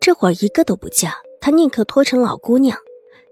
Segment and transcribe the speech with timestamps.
[0.00, 2.78] 这会儿一个都不嫁，她宁可拖成老姑娘，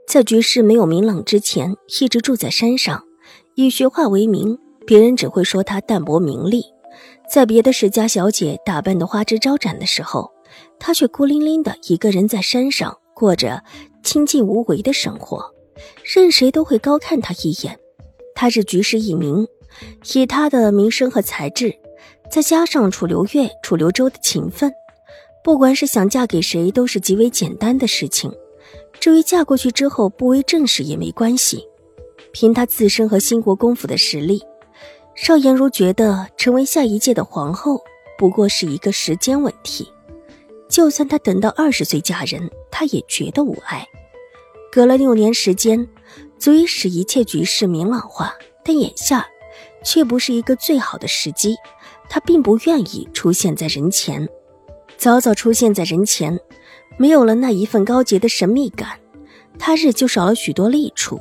[0.06, 3.04] 在局势没有明朗之前，一直住在山上，
[3.54, 4.58] 以学画为名。
[4.86, 6.62] 别人只会说她淡泊名利，
[7.30, 10.30] 在别的世家小姐打扮的花枝招展的时候，
[10.78, 13.62] 她却孤零零的一个人在山上过着
[14.02, 15.54] 清静无为的生活，
[16.04, 17.78] 任谁都会高看她一眼。
[18.34, 19.46] 她是局势一名，
[20.14, 21.74] 以她的名声和才智，
[22.30, 24.70] 再加上楚留月、楚留周的情分。
[25.42, 28.30] 不管是想嫁给谁，都是极为简单的事情。
[29.00, 31.66] 至于嫁过去之后不为正室也没关系。
[32.32, 34.42] 凭她自身和新国公府的实力，
[35.14, 37.80] 邵颜如觉得成为下一届的皇后
[38.18, 39.90] 不过是一个时间问题。
[40.68, 43.86] 就算她等到二十岁嫁人，她也觉得无碍。
[44.70, 45.88] 隔了六年时间，
[46.38, 49.26] 足以使一切局势明朗化，但眼下
[49.82, 51.56] 却不是一个最好的时机。
[52.10, 54.28] 她并不愿意出现在人前。
[54.98, 56.38] 早早出现在人前，
[56.96, 58.98] 没有了那一份高洁的神秘感，
[59.56, 61.20] 他日就少了许多利处。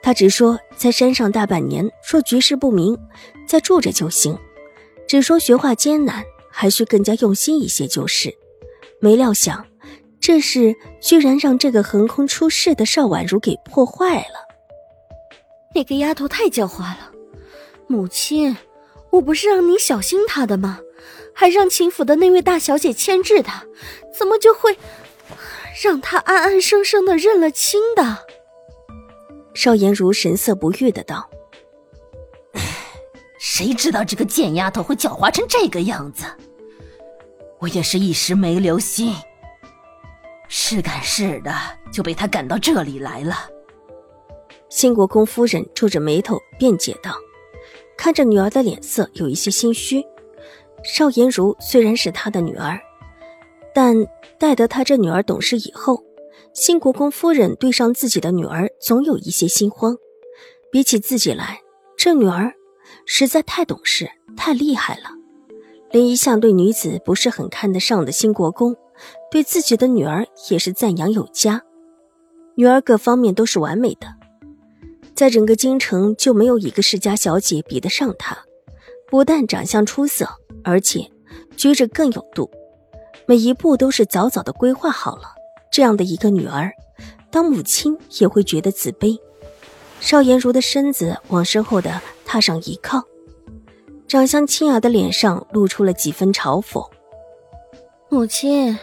[0.00, 2.96] 他只说在山上大半年，说局势不明，
[3.44, 4.36] 再住着就行；
[5.08, 8.32] 只说学画艰难，还需更加用心一些就是。
[9.00, 9.66] 没料想，
[10.20, 14.46] 这事居然让这个横空出世的邵婉如给破坏了。
[15.74, 17.10] 那个丫头太狡猾了，
[17.88, 18.56] 母亲，
[19.10, 20.78] 我不是让你小心她的吗？
[21.40, 23.64] 还让秦府的那位大小姐牵制他，
[24.14, 24.76] 怎么就会
[25.82, 28.18] 让他安安生生的认了亲的？
[29.54, 31.30] 邵颜如神色不悦的道
[33.40, 36.26] ：“谁知道这个贱丫头会狡猾成这个样子？
[37.58, 39.14] 我也是一时没留心，
[40.46, 41.50] 是赶是的
[41.90, 43.48] 就被她赶到这里来了。”
[44.68, 47.16] 新国公夫人皱着眉头辩解道，
[47.96, 50.04] 看着女儿的脸色有一些心虚。
[50.82, 52.80] 邵颜如虽然是他的女儿，
[53.74, 53.96] 但
[54.38, 56.02] 待得他这女儿懂事以后，
[56.54, 59.96] 新国公夫人对上自己的女儿总有一些心慌。
[60.72, 61.60] 比起自己来，
[61.96, 62.52] 这女儿
[63.04, 65.10] 实在太懂事、太厉害了。
[65.90, 68.76] 连一向对女子不是很看得上的新国公，
[69.30, 71.62] 对自己的女儿也是赞扬有加。
[72.54, 74.06] 女儿各方面都是完美的，
[75.14, 78.38] 在整个京城就没有一个世家小姐比得上她。
[79.10, 80.28] 不但长相出色，
[80.62, 81.10] 而且
[81.56, 82.48] 举止更有度，
[83.26, 85.34] 每一步都是早早的规划好了。
[85.70, 86.72] 这样的一个女儿，
[87.30, 89.18] 当母亲也会觉得自卑。
[90.00, 93.02] 邵颜如的身子往身后的榻上一靠，
[94.08, 96.88] 长相清雅的脸上露出了几分嘲讽
[98.08, 98.78] ：“母亲，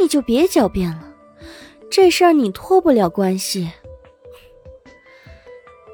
[0.00, 1.04] 你就别狡辩了，
[1.90, 3.70] 这事儿你脱不了关系。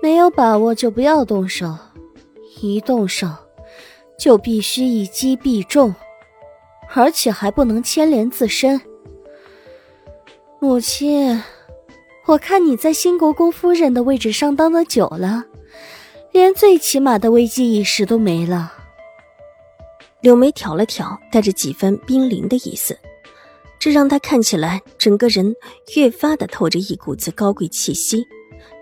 [0.02, 1.76] 没有把握就不要动手，
[2.60, 3.28] 一动手。”
[4.20, 5.94] 就必须一击必中，
[6.94, 8.78] 而且还不能牵连自身。
[10.60, 11.42] 母亲，
[12.26, 15.47] 我看你在新国公夫人的位置上当的久了，
[16.32, 18.75] 连最起码的危机意识都没了。
[20.20, 22.98] 柳眉挑了挑，带着几分冰凌的意思，
[23.78, 25.56] 这让她看起来整个人
[25.97, 28.26] 越发的透着一股子高贵气息。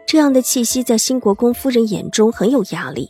[0.05, 3.09] 这样的气息在新国公夫人眼中很有压力。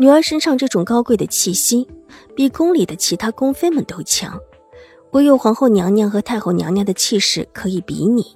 [0.00, 1.86] 女儿身上这种高贵的气息，
[2.34, 4.40] 比宫里的其他宫妃们都强，
[5.10, 8.34] 唯有皇后娘娘和太后娘娘的气势可以比拟。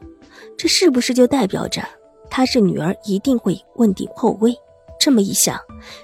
[0.58, 1.82] 这是不是就代表着
[2.28, 4.54] 她是女儿一定会问鼎后位？
[5.00, 5.58] 这么一想，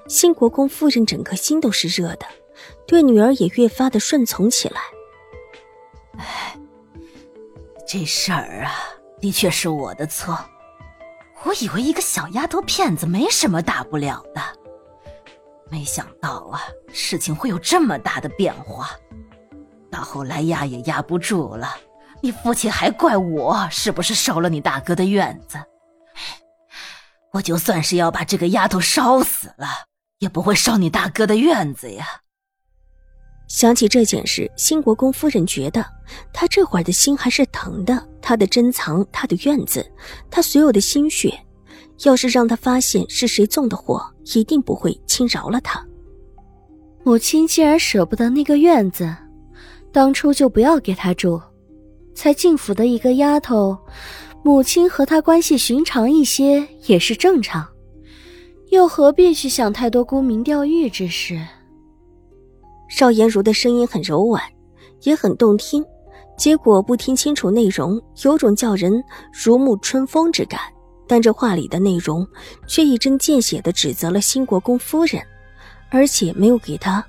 [0.09, 2.25] 新国公夫人整颗心都是热的，
[2.87, 4.81] 对女儿也越发的顺从起来。
[6.17, 6.59] 哎，
[7.87, 8.73] 这事儿啊，
[9.21, 10.39] 的确是我的错。
[11.45, 14.41] 我以为一个小丫头片子没什么大不了的。
[15.71, 16.61] 没想到啊，
[16.93, 18.91] 事情会有这么大的变化。
[19.91, 21.77] 到后来压也压不住了，
[22.21, 25.59] 你父亲还怪我是不是烧了你大哥的院子。
[27.33, 29.67] 我就算是要把这个丫头烧死了，
[30.19, 32.07] 也不会烧你大哥的院子呀。
[33.47, 35.85] 想起这件事，新国公夫人觉得
[36.33, 38.09] 他这会儿的心还是疼的。
[38.23, 39.85] 他的珍藏，他的院子，
[40.31, 41.37] 他所有的心血。
[42.05, 44.03] 要是让他发现是谁纵的火，
[44.35, 45.85] 一定不会轻饶了他。
[47.03, 49.15] 母亲既然舍不得那个院子，
[49.93, 51.41] 当初就不要给他住。
[52.15, 53.79] 才进府的一个丫头，
[54.43, 57.67] 母亲和她关系寻常一些也是正常，
[58.71, 61.41] 又何必去想太多沽名钓誉之事？
[62.89, 64.43] 邵颜如的声音很柔婉，
[65.03, 65.83] 也很动听，
[66.37, 68.93] 结果不听清楚内容，有种叫人
[69.33, 70.61] 如沐春风之感。
[71.11, 72.25] 但这话里的内容，
[72.69, 75.21] 却一针见血地指责了新国公夫人，
[75.91, 77.05] 而且没有给她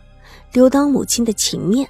[0.54, 1.88] 留当母亲的情面。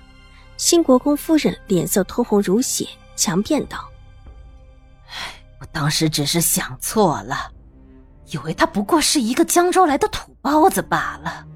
[0.58, 2.86] 新国公夫人脸色通红如血，
[3.16, 3.90] 强辩道
[5.62, 7.50] ：“我当时只是想错了，
[8.30, 11.48] 以为他不过是一个江州来的土包子罢了。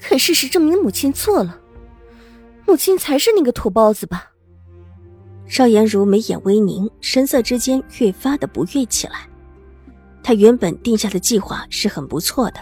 [0.00, 1.60] 可事实证明，母亲错了，
[2.66, 4.30] 母亲才是那个土包子吧？”
[5.46, 9.26] 邵颜如眉眼微凝，神色之间越发的不悦起来。
[10.30, 12.60] 他原本定下的计划是很不错的，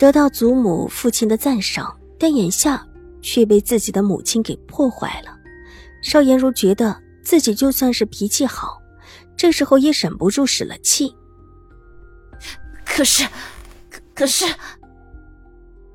[0.00, 2.84] 得到祖母、父亲的赞赏，但眼下
[3.22, 5.38] 却被自己的母亲给破坏了。
[6.02, 8.82] 邵颜如觉得自己就算是脾气好，
[9.36, 11.14] 这时候也忍不住使了气。
[12.84, 13.24] 可是，
[13.88, 14.44] 可可是，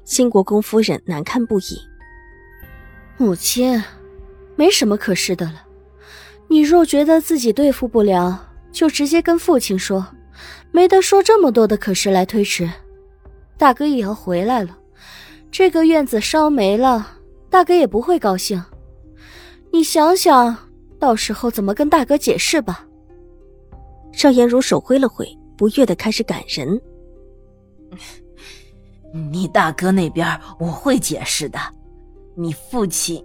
[0.06, 1.78] 新国公夫人难堪不已。
[3.18, 3.84] 母亲，
[4.56, 5.66] 没什么可是的了。
[6.48, 10.08] 你若觉得自己对付不了，就直接跟父亲说。
[10.76, 12.70] 没得说这么多的可是来推迟，
[13.58, 14.78] 大哥也要回来了，
[15.50, 17.14] 这个院子烧没了，
[17.50, 18.62] 大哥也不会高兴。
[19.72, 20.54] 你想想
[21.00, 22.86] 到时候怎么跟大哥解释吧。
[24.12, 25.26] 邵颜如手挥了挥，
[25.56, 26.78] 不悦的开始赶人。
[29.32, 30.28] 你大哥那边
[30.60, 31.58] 我会解释的，
[32.36, 33.24] 你父亲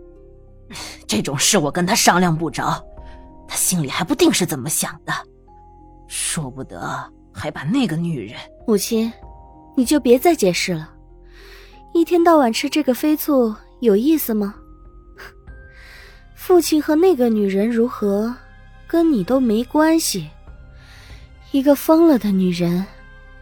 [1.05, 2.81] 这种事我跟他商量不着，
[3.49, 5.13] 他心里还不定是怎么想的，
[6.07, 7.13] 说不得。
[7.33, 9.13] 还把那个女人，母亲，
[9.77, 10.93] 你就别再解释了。
[11.93, 14.55] 一天到晚吃这个飞醋有意思吗？
[16.35, 18.35] 父亲和那个女人如何，
[18.87, 20.29] 跟你都没关系。
[21.53, 22.87] 一个疯了的女人，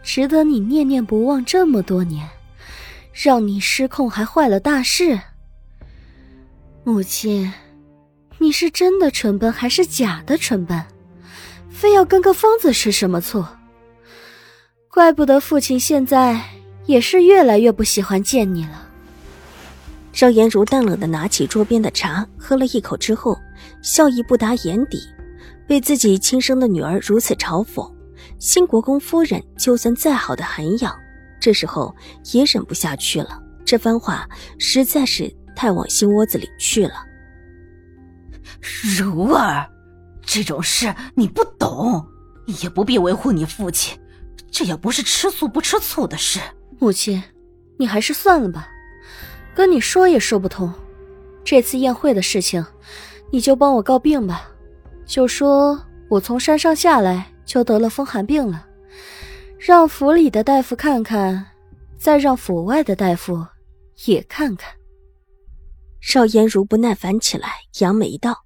[0.01, 2.27] 值得你念念不忘这么多年，
[3.13, 5.19] 让你失控还坏了大事。
[6.83, 7.51] 母亲，
[8.39, 10.83] 你是真的蠢笨还是假的蠢笨？
[11.69, 13.47] 非要跟个疯子是什么错？
[14.99, 16.43] 怪不得父亲现在
[16.85, 18.85] 也是越来越不喜欢见你了。
[20.11, 23.39] 邵颜如淡冷的拿起桌边的茶，喝了一口之后，
[23.81, 24.99] 笑意不达眼底。
[25.65, 27.89] 被自己亲生的女儿如此嘲讽，
[28.39, 30.93] 新国公夫人就算再好的涵养，
[31.39, 31.95] 这时候
[32.33, 33.41] 也忍不下去了。
[33.63, 36.95] 这番话实在是太往心窝子里去了。
[38.97, 39.65] 如儿，
[40.25, 42.05] 这种事你不懂，
[42.61, 43.97] 也不必维护你父亲。
[44.51, 46.39] 这也不是吃素不吃醋的事，
[46.79, 47.21] 母亲，
[47.77, 48.67] 你还是算了吧，
[49.55, 50.73] 跟你说也说不通。
[51.43, 52.65] 这次宴会的事情，
[53.31, 54.49] 你就帮我告病吧，
[55.05, 55.79] 就说
[56.09, 58.65] 我从山上下来就得了风寒病了，
[59.57, 61.45] 让府里的大夫看看，
[61.97, 63.45] 再让府外的大夫
[64.05, 64.69] 也看看。
[66.01, 67.49] 邵颜如不耐烦起来，
[67.79, 68.45] 扬眉道：“